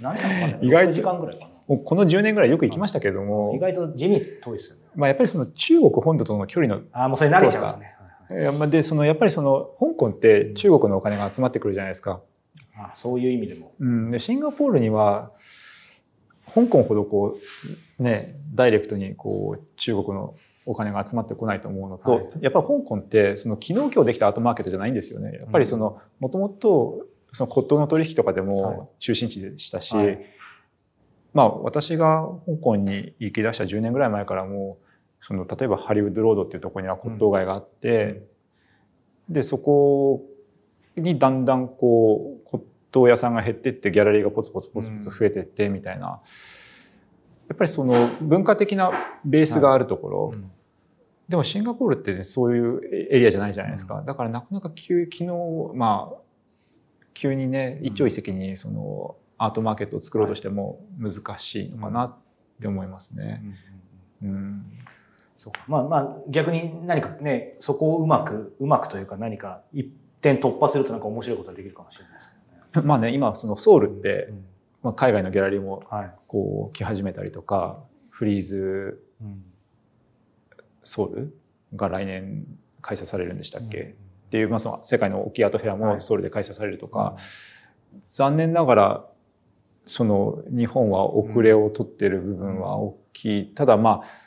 [0.00, 1.50] 何時間かか意外と ?6 時間ぐらいかな。
[1.68, 4.82] もうこの10年ぐらいよく行きましたけれども意、外と地味遠いですよね。
[4.94, 7.94] まあ、やっぱりその中国本土との距離のあもうそれ慣れちゃうとね。
[8.32, 12.20] はいはいいやまあでそのやっぱりその香港って中国のお金が集まってくるじゃないですか。
[12.74, 13.74] あそういう意味でも。
[13.78, 15.32] うん、でシンガポールには
[16.54, 17.38] 香港ほどこ
[17.98, 25.38] うねダイレクトにこう中国のお金が集まってこないと思うのと、はいやっぱり香港ってその昨日今日できたアートマーケットじゃないんですよね。
[25.38, 30.26] やっぱりそのもともとその骨董の取引とかではいも中心地でしたし、はい
[31.34, 34.86] まあ私が香港に行き出した10年ぐらい前からもう
[35.22, 38.26] その例えばハリウッドロードっていうところには骨董街があって、
[39.28, 40.22] でそこ
[40.96, 46.20] にだんだんこう骨董屋さんが減ってってギャラリーがポツポツポツポツ増えてってみたいな、
[47.48, 48.92] やっぱりその文化的な
[49.24, 50.50] ベースがあるところ、うん。
[51.28, 52.80] でもシンガポールってね、そういう
[53.11, 54.02] エリアじゃないじゃないですか。
[54.06, 55.26] だからなかなか急、昨日、
[55.74, 56.16] まあ、
[57.14, 62.18] 急にね、一朝一夕にそのアートマーケットを作ろうとしても難しいのかなっ
[62.61, 63.42] て思いますね。
[64.22, 64.64] うん。
[65.42, 65.64] そうか。
[65.66, 72.87] まあまあ逆に何かねそこをうまくうまくというか何か一点突破するとなんか面白いことができるかもしれないですけどね。
[72.87, 74.44] まあね、今そのソウルって、うん。
[74.85, 76.11] まあ、海外のギャラリーもはい。
[76.28, 79.44] こう来始めたりとか、フリーズうん。
[80.85, 81.37] ソウル
[81.74, 82.46] が来年
[82.81, 87.16] 開催されるんでしたっけ、っていう、まあ、その世界の大きいアートフェアもソウルで開催されるとか、
[88.07, 89.07] 残念ながら
[89.87, 94.21] その日本は遅れを取っている部分は大きい、ただまあ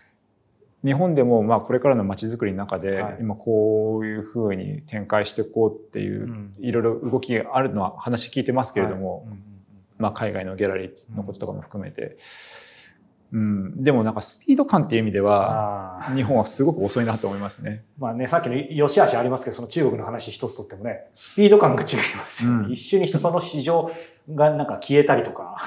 [0.86, 3.18] 日本でもまあこれからの街づくりの中ではい。
[3.20, 6.54] 今こういうふうに展開していこうっていううん。
[6.60, 9.28] いろいろ動きがあるのは話聞いてますけれども、
[9.98, 12.18] まあ海外のギャラリーのこととかも含めて、
[13.32, 17.84] うん、でもなんかスピード感っていう意味では日本はすごく遅いなと思いますね。
[17.98, 22.66] まあね、さっきの良し悪しありますけど、その中国の話一つとってもね、スピード感が違いますよね。
[22.68, 22.72] うん。
[22.72, 23.90] 一瞬にしてその市場
[24.34, 25.58] がなんか消えたりとか。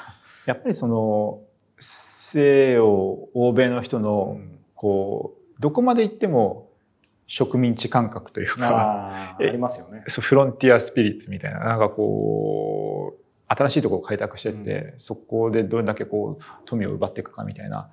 [0.46, 1.40] やっぱりその
[1.78, 4.38] 西洋欧米の人の
[4.78, 6.70] こうどこまで行っても
[7.26, 10.04] 植民地感覚というかありますよね。
[10.06, 17.90] そうフロンティアスピリッツみたいななんかこう新しいところを開拓してって、そこでどれだけこう富を奪っていくかみたいな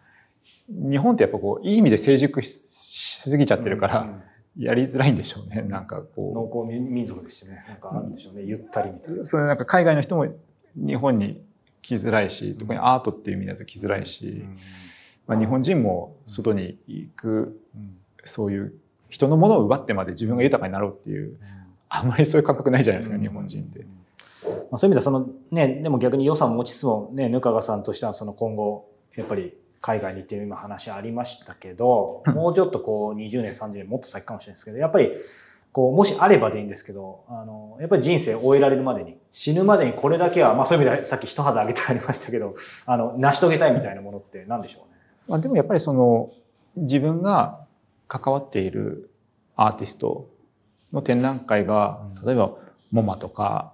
[0.70, 4.22] 日本ってやっぱこういい意味で成熟ししすぎちゃってるから、うん
[4.58, 7.66] やりづらいんでしょうねなんかこ農耕民族ですしね。
[7.68, 8.44] なんかあるんでしょうね。
[8.44, 9.24] ゆったりみたいなう。
[9.26, 10.28] そういうなんか海外の人も
[10.78, 11.44] 日本に
[11.82, 14.58] 来づらいし特にアートっていう意味だと来づらいし、うん
[15.28, 18.74] まあ、日本人も外に行くうんそういう
[19.10, 21.38] 人のものを奪ってまで自分が豊かになろうっていう
[21.90, 23.86] あんまりそういう感覚ないじゃないですか、日本人って。
[24.72, 35.12] まあ、そういう意味ではそのねでも逆に予算を持ちつつもねぬかがさんとしてはその今後やっぱり海外に行って今話ありましたけどもうちょっとこう20年30年もっと先かもしれないですけどやっぱり
[35.72, 44.95] こうもしあればでいいんですけどあのやっぱり人生を終えられるまでに死ぬまでにこれだけは、まあ、そういう意味ではさっき一肌あげてありましたけどあの成し遂げたいみたいなものって何でしょうね？
[45.28, 46.30] まあ、でもやっぱりその
[46.76, 47.66] 自分が
[48.08, 49.10] 関わっている
[49.56, 50.30] アーティスト
[50.94, 52.52] の展覧会が例えば
[52.92, 53.74] モマとか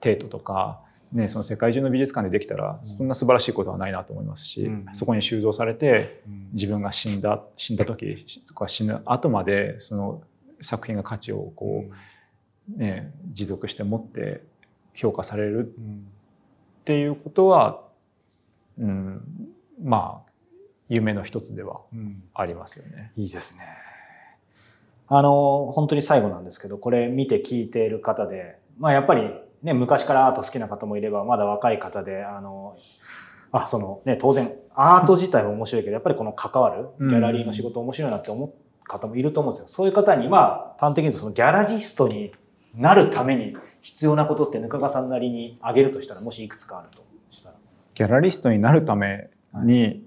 [0.00, 0.80] テートとか、
[1.12, 4.86] ね、その世界中の美術館でできたらそんな素晴らしいことはないなと思いますし、うん。
[4.92, 10.22] そこに収蔵されて自分が死んだ死んだ時とか死ぬ後までその
[10.60, 11.86] 作品が価値をこ
[12.76, 14.42] う、ね、持続して持って
[14.94, 15.74] 評価される
[16.80, 17.82] っていうことは、
[18.78, 19.22] うん、
[19.82, 20.31] まあ
[20.94, 21.80] 夢の一つでは
[22.34, 23.12] ありますよね。
[23.16, 23.66] いいですね。
[25.08, 29.30] あの、本当に最後なんですけど、これ見て聞いている方で、まあやっぱり
[29.62, 32.76] ね、昔からアート好きな方もいれば、まだ若い方で、あの、
[33.52, 38.52] あ、そのね、当然、アート自体も面白いけど、やっぱりこの関わる、ギャラリーの仕事面白いなって思う
[38.84, 39.68] 方もいると思うんですよ。
[39.68, 42.32] そういう方に、まあ、端的に言うとそのギャラリストに
[42.74, 47.56] なるために必要なことって、ぬかがさんなりに挙げるとしたら、もしいくつかあるとしたら。
[47.94, 50.06] ギャラリストになるために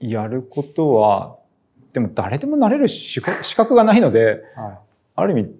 [0.00, 1.36] やることは、
[1.92, 3.20] でも誰でもなれる資
[3.56, 4.80] 格がないので、は
[5.14, 5.54] ある意味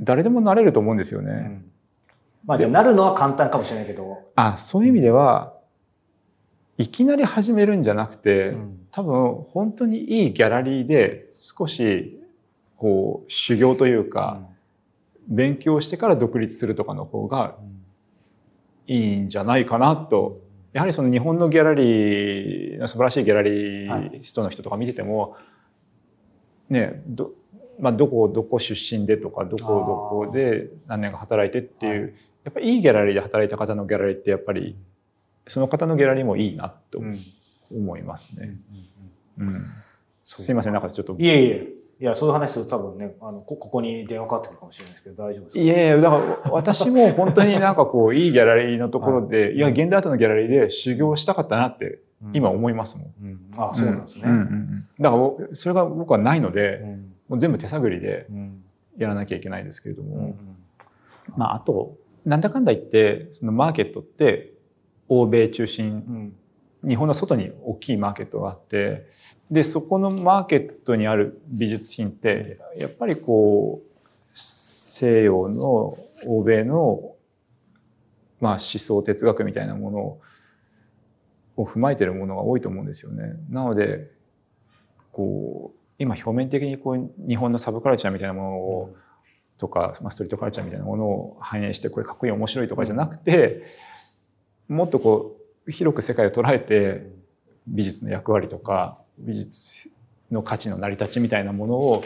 [0.00, 1.24] 誰でもなれると思うんですよい。
[1.24, 1.62] ね。
[2.44, 5.54] まあじゃあ、なるのは簡単かもしれないけど、あ、そういう意味では、
[6.78, 12.20] いきなり始めるんじゃなくて、うん多分本当にいいギャラリーで少し
[12.76, 14.42] こう修行というか、
[15.28, 17.56] 勉強してから独立するとかの方が
[18.86, 20.36] いいんじゃないかなと。
[20.72, 25.36] やはりその日本のギャラリーの素晴らしいギャラリー人の人とか見てても、
[26.70, 27.32] ねど,、
[27.78, 32.08] まあ、どこどこ出身でとかどこどこで何年か働いてっていう、は
[32.44, 34.76] やっぱりいいギャラリーで働いた方のギャラリーってやっぱり
[35.46, 37.02] その方のギャラリーもいいなと
[37.72, 38.56] 思いますね。
[39.38, 39.66] うん
[40.24, 41.16] すいませんなんかちょっと。
[41.18, 41.68] いえいえ。
[42.02, 45.62] いや、そういう話すると多分ね、あのこここに電話かかってくるかもしれないですけど、大丈夫ですか？
[45.62, 49.58] いやいや、だから私も本当になんかこう、 いいギャラリーのところで、い。
[49.60, 52.00] や、現代アートのギャラリーで修行したかったなって
[52.32, 53.12] 今思いますもん。
[53.22, 53.40] うん。
[53.56, 54.22] あ、そうなんですね。
[54.26, 54.84] うんうんうん。
[55.00, 56.90] だから、それが僕はないので、うん。
[57.28, 58.62] もう全部手探りでうん。
[58.98, 60.34] やらなきゃいけないんですけれども、うん。
[61.36, 61.94] まあ、あと、
[62.26, 64.52] なんだかんだ言って、そのマーケットって、
[65.08, 66.32] 欧米中心、うん
[66.86, 69.06] 日本の外に大きいマーケットがあって、
[69.50, 73.88] で、そこのマーケットにある美術品って、やっぱりこう、
[74.34, 77.14] 西洋の欧米の、
[78.40, 80.18] まあ思想哲学みたいなもの
[81.56, 83.34] を踏まえてるものが多いと思うんですよね。
[83.48, 84.10] なので、
[85.12, 88.96] こう、今表面的にこう日本のサブカルチャーみたいなものを、
[89.58, 93.62] とか、まあ、ストリートカルチャーみたいなものを反映してこれかっこいい面白いとかじゃなくて、
[94.68, 97.06] もっとこう広く世界を捉えて
[97.66, 99.90] 美術の役割とか美術
[100.30, 102.02] の価値の成り立ちみたいなものを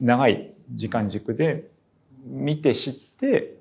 [0.00, 1.68] 長い時間軸で
[2.24, 3.56] 見て知って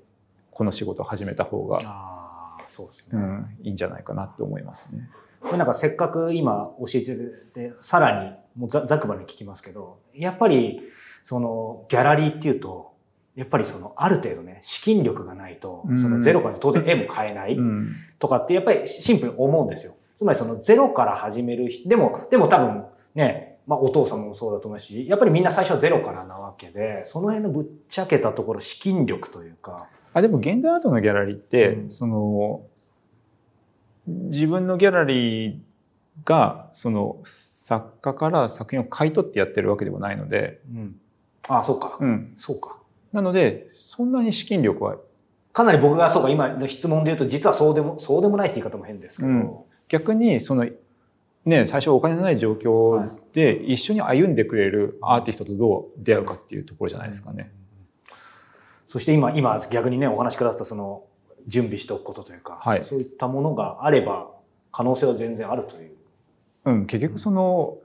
[0.52, 3.20] この仕事を始めた方が、そうですね。
[3.20, 5.10] うん、いいんじゃないかなって思いますね。
[5.42, 7.16] これなんかせっかく今教えて
[7.54, 10.82] て、さらにもうざざくばに聞きますけど、やっぱり
[11.24, 12.91] そのギャラリーっていうと、
[13.36, 19.96] やっぱりそのある程度ね、資金力がないとう、んそのゼロから当然絵も買えないうんとかってやっぱりシンプルに思うんですよ。
[20.16, 22.84] つまりそのゼロから始める人、でも、でも多分
[23.16, 32.62] ね、まあお父さんもそうだと思うし、やっぱりみんな最初はゼロからなわけで、その辺のぶっちゃけたところ資金力というか、あでも現代アートのギャラリーって、うんその
[34.08, 35.58] 自分のギャラリー
[36.26, 40.96] がその作家から作品を買い取ってやってるわけではないので、うん。
[41.48, 41.98] ああ、そうか。
[42.00, 42.78] うん、そうか。
[43.12, 44.98] なのでそんなに資金力は
[45.54, 49.58] かなり僕がそうか、今の質問で言うと、実はそうでも、そうでもないって言い方も変ですけど、うん。
[49.90, 50.66] 逆にその
[51.44, 57.52] ね最初お金のない状況で一緒に歩んでくれるアーティストとどう出会うかっていうところじゃないですかね。
[58.88, 61.04] そして今、今逆にね、お話しくださったその
[61.48, 62.84] 準備しておくことというか、はい。
[62.84, 64.30] そういったものがあれば、
[64.72, 65.92] 可能性は全然あるという。
[66.64, 67.78] うん、結局その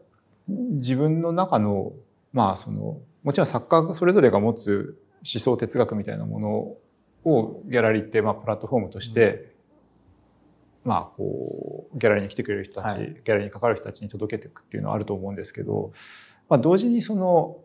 [0.49, 1.93] 自分の中の
[2.33, 4.99] まあそのもちろん作家それぞれが持つ
[5.33, 6.51] 思想哲学みたいなもの
[7.31, 9.55] をギャラリーってまあプラットフォームとして、
[10.85, 13.07] まあこうギャラリーに来てくれる人たち、はい。
[13.07, 15.93] ギャラリーに関わる人たちに届けていくっていうのはあると思うんですけど、
[16.49, 17.59] まあ、同時にその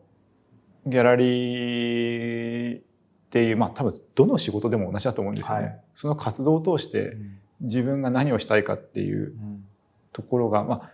[0.88, 2.82] ギャラリーっ
[3.30, 5.64] ていうまあ多分どの仕事でも同じだと思うんですよね。
[5.64, 5.82] はい。
[5.94, 7.16] その活動を通して
[7.62, 9.34] 自分が何をしたいかっていう
[10.14, 10.92] ところが、まあ、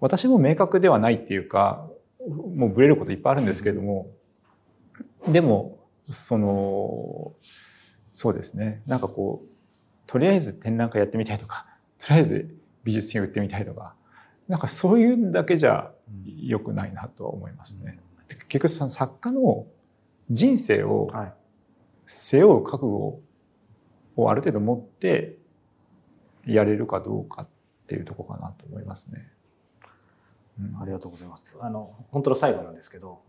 [0.00, 1.88] 私も明確ではないっていうか、
[2.28, 4.08] もうブレることいっぱいあるんですけれども、
[5.28, 5.78] でも、
[6.12, 7.32] その、
[8.12, 9.48] そうですね、なんかこう、
[10.06, 11.66] とりあえず展覧会やってみたいとか、
[11.98, 13.94] とりあえず美術品売ってみたいとか、
[14.48, 15.92] なんかそういうんだけじゃ
[16.24, 18.00] 良くないなとは思いますね。
[18.28, 19.66] 結局その作家の
[20.30, 21.34] 人生をはい。
[22.12, 23.20] 背負う覚悟
[24.16, 25.38] をある程度持って
[26.44, 27.48] やれるかどうかっ
[27.86, 29.30] ていうところかなと思いますね。
[30.58, 31.46] うんありがとうございます。
[31.60, 33.22] あの、本当の最後なんですけど、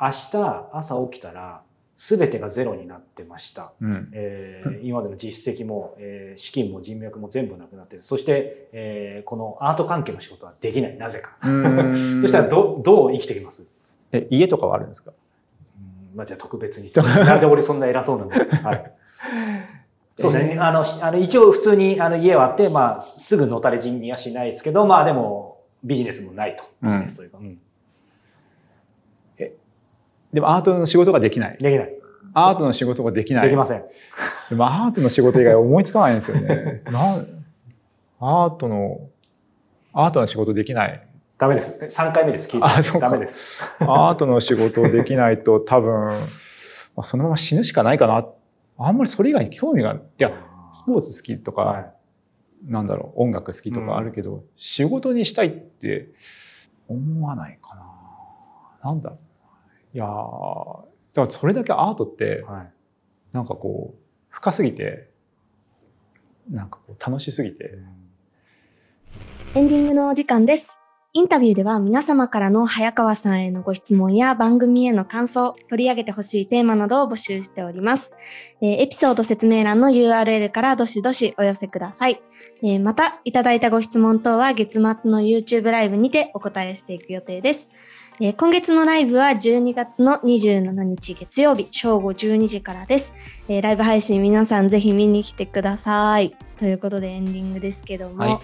[0.00, 1.62] 明日朝起きたら、
[2.04, 3.70] すべてがゼロになってました。
[3.80, 4.10] うん。
[4.12, 10.98] えー今までの実績も、えー資金も人脈も全部なくなってそして、えーこのアート関係の仕事はできない。
[10.98, 11.36] なぜか。
[12.20, 13.64] そしたらどどう生きていきます？
[14.10, 15.12] え家とかはあるんですか？
[15.12, 16.16] うん。
[16.16, 16.90] まあじゃあ特別に。
[16.92, 18.92] なんで俺そんな偉そうなんだよはい。
[20.18, 26.64] そうですね、あのしあの一応普通にあの家はあって、まあ、すぐのたれ死にはしないですけどまあでもビジネスもないと。
[26.82, 27.58] ビジネスというか、うん
[30.32, 31.58] でもアートの仕事ができない。
[31.58, 31.96] できない
[32.34, 33.44] アートの仕事ができない。
[33.44, 33.84] できません
[34.48, 36.82] でもアートの仕事以外思いつかないんですよね。
[36.90, 37.26] なん
[38.20, 39.00] アートの、
[39.92, 41.06] アートの仕事できない。
[41.38, 46.12] ダメです3回目です聞いてあそうかダメですアートの仕事できないと多分、ま
[46.98, 48.24] あ、そのまま死ぬしかないかな。
[48.78, 50.30] あんまりそれ以外に興味が、いや、
[50.72, 51.92] スポーツ好きとか、はい
[52.64, 56.10] なんだろう、音楽好きとかあるけど、仕事にしたいって
[56.88, 58.90] 思わないかな。
[58.90, 59.18] なんだろう。
[59.94, 62.72] いやーだからそれだけアートって、はい
[63.32, 65.08] なんかこう、深すぎて、
[66.50, 67.78] なんかこう楽しすぎて、
[69.54, 70.78] エンディングのお時間です。
[71.14, 78.14] インタビューでは皆様からの早川さんへのご質問や番組への感想、取り上げてほしいテーマなどを募集しております。
[78.62, 82.22] えーエピソード説明欄の URL からどしどしお寄せください。
[82.62, 87.70] えーまた、いただいたご質問等は月末の YouTube ライブにてお答えしていく予定です。
[88.20, 93.14] えー今月のライブは12月の27日月曜日正午12時からです。
[93.48, 96.36] えーライブ配信皆さんぜひ見に来てください。
[96.58, 98.38] ということでエンディングですけども、はい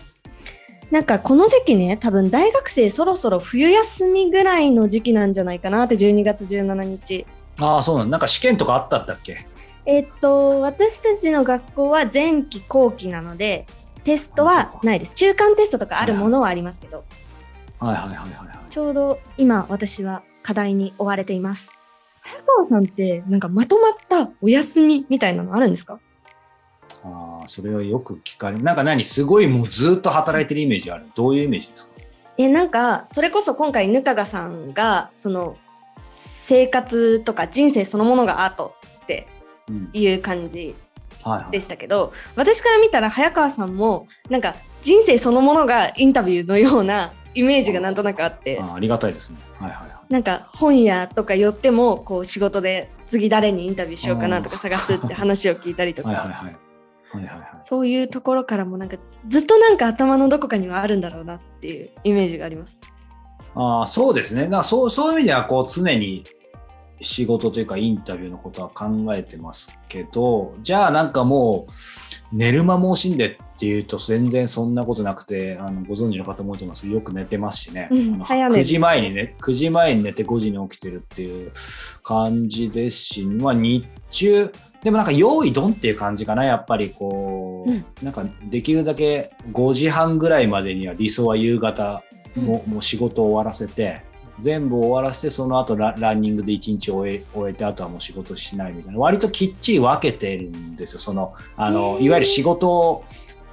[0.91, 7.27] なんかこの時期ね、多分大学生そろそろ冬休みぐらいの時期なんじゃないかなって、12月17日。
[7.61, 9.45] ああ、そうなんなんか試験とかあったんだっけ？
[9.85, 13.67] えっと、私たちの学校は前期後期なので、
[14.03, 15.13] テストはないです。
[15.13, 17.05] 中間テストとかあるものはありますけど、
[17.79, 18.71] はいはいはいはいはい。
[18.71, 21.73] ちょうど今私は課題に追われています。
[22.21, 25.99] 早川さんってなんかまとまったお休みみたいなのあるんですか？
[27.05, 28.63] ああ、それはよく聞かれる。
[28.65, 31.07] なんか何すごいもうずっと働いてるイメージある。
[31.15, 31.93] どういうイメージですか？
[32.39, 35.57] え、なんか、それこそ今回、ぬかがさんが、その、
[36.01, 39.27] 生活とか人生そのものがアートって
[39.69, 39.91] うん。
[39.93, 40.75] いう感じ
[41.23, 41.61] はいはいで。
[41.61, 49.39] したけど、私から見たら早川さんも、なんか、人生そのものがインタビューのようなイメージがなんとなくあって、ありがたいですね。
[49.59, 50.13] はいはいはい。
[50.13, 56.57] なんか本屋とか寄っても、こう仕事で次誰にインタビューしようかなとか探すって話を聞いたりとか、はいはいはい。
[57.11, 57.49] はいはいはい。
[57.61, 58.97] そういうところからもなんか、
[59.29, 62.81] ずっとなんか頭のどこかにはあるんだろうなっていうイメージがあります。
[63.55, 64.43] ああそうですね。
[64.43, 66.25] だからそうそういう意味ではこう常に
[67.01, 71.73] 仕事というかインタビューのことは考えてますけど、じゃあなんかもう
[72.33, 76.83] 寝る間も惜しんでっていうと全然そんなことなくて、あのご存知の方も多いと思います。
[76.83, 77.89] けどよく寝てますしね。
[77.91, 78.61] うんあの早寝。
[78.61, 81.53] 9時前にね、9時前に寝て5時に起きてるっていう
[82.03, 84.53] 感じですし、まあ日中、
[84.83, 87.85] でもなんか用意ドンっていう感じかな、やっぱりこう、うん。
[88.03, 92.03] なんかできるだけ5時半ぐらいまでには理想は夕方
[92.37, 94.03] もうもう仕事を終わらせて
[94.39, 98.99] 全部終わらせてその後ラランニングで一日終え終えてあとはもう仕事しないみたいな。
[98.99, 100.99] 割ときっちり分けてるんですよ。
[100.99, 103.05] そのあのいわゆる仕事を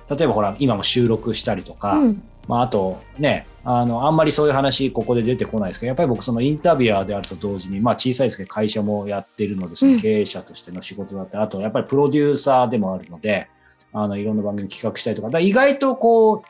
[0.10, 2.24] 例えばほら今も収録したりとか、うん。
[2.48, 13.48] まあ、あとねあのあんまりそういう話ここで出てこないですけどやっぱり僕そのインタビュアーであると同時に、まあ、小さいですけど会社もやってるのでその経営者としての仕事だったり、あとやっぱりプロデューサーでもあるので
[13.94, 15.30] あのいろんな番組企画したりとか。
[15.30, 16.42] だから意外とこう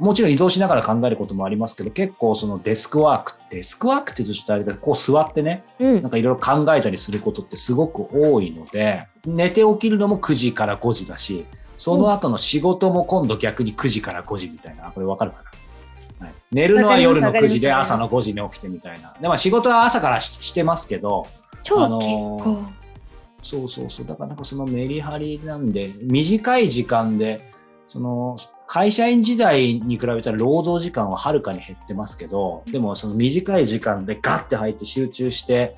[0.00, 15.42] もちろん移動しながら考えることもありますけど結構そのデスクワークデスクワークって言うとちょっとあれだけどこう座ってねうんなんかいろいろ考えたりすることってすごく多いので、寝て起きるのも9時から5時だし、その後の仕事も今度逆に9時から5時みたいな、これわかるか
[16.20, 19.14] な、はい、寝るのは夜の9時で朝の5時に起きてみたいな。
[19.20, 21.26] で、まあ仕事は朝からししてますけど、
[21.62, 22.64] 超あの結ー構。
[23.42, 24.06] そうそうそう。
[24.06, 27.40] だからなんかそのメリハリなんで、短い時間で、
[27.88, 28.36] その
[28.66, 35.76] 会社員時代に比べたら労働時間ははるかに減ってますけど、でもその短い時間でガッて入って集中して、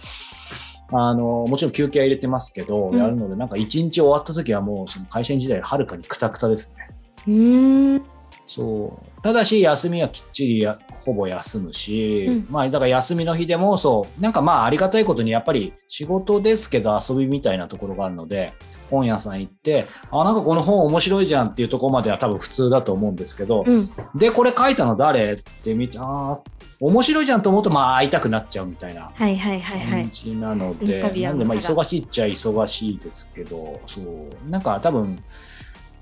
[0.92, 6.88] あの、もちろん休憩は入れてますけど、うんやるので、なんか一日終わった時はもうその会社員時代はるかにクタクタですね。
[7.26, 8.02] うーん。
[8.46, 9.22] そう。
[9.22, 18.52] ただし、休みはきっちりやほぼ休むし、うんまあ、だから休みの日でも、そう、なんかまあ、ありがたいことに、やっぱり仕事ですけど遊びみたいなところがあるので、
[18.90, 23.90] 本屋さん行って、あ、なんかこの本面白いじゃんっていうところまでは多分普通だと思うんですけど、うん。
[24.14, 26.40] で、これ書いたの誰って見て、ああ、
[26.78, 29.10] 面白いじゃんと思うと、まあ、会いたくなっちゃうみたいな。
[29.14, 30.02] はいはいはいはい。
[30.02, 35.18] 感じなので、タビュアーのなんでまあ忙しいっちゃ忙しいですけど、そう、なんか多分、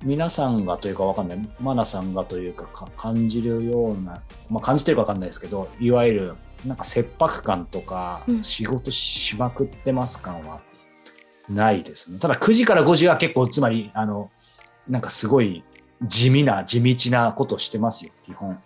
[0.03, 4.20] 皆さんがというかわかんない、マナさんがというかか感じるような、
[4.51, 6.35] まあ感じてるかわかんないですけど、いわゆる
[6.66, 10.61] なんか切迫感とかう、ん仕事しまくってます感は
[11.49, 12.18] ないですね。
[12.18, 14.30] ただ9時から5時は結構、つまり、あの、
[14.88, 15.64] なんかすごい
[16.03, 18.59] 地味な、地道なことしてますよ、基本。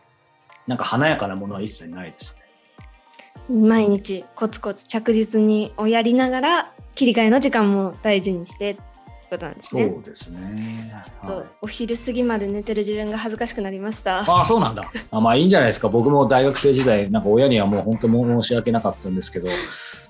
[0.66, 3.54] なんか華やかなものは一切ないですね。
[3.54, 8.88] 毎日コツコツ着実にをやりながら切り替えの時間も大事にしてって
[9.28, 9.84] ことなんですそね。
[9.84, 10.92] うですね。
[11.04, 14.20] ちょっはいとお昼過ぎまで寝てる自分が恥ずかしくなりました。
[14.20, 14.82] ああ、そうなんだ。
[15.10, 15.88] あまあいいんじゃないですか。
[15.88, 19.48] 僕も大学生時代、なんか親にはもう本当申し訳なかったんですけど、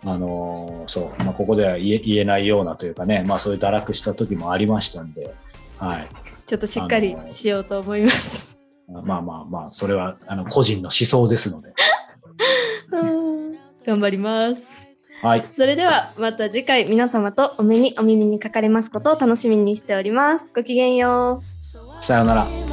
[0.05, 5.35] あのーそう、まあ、ここでは言え言えないようなというかね、まあそういう堕落した時もありましたんで、
[5.79, 6.09] はい。
[6.47, 8.49] ちょっとしっかりしようと思います。
[8.89, 11.73] まあまあまあ、それはあの個人の思想ですので。
[13.87, 14.88] 頑張ります。
[15.23, 15.47] はい。
[15.47, 20.53] それではまた次回皆様とお目にお耳にかかれますことを楽しみにしております。
[20.55, 21.43] ごきげんよ
[22.01, 22.05] う。
[22.05, 22.68] さようなら。